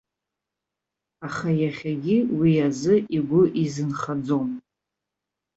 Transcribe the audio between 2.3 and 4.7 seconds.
уи азы игәы изынхаӡом.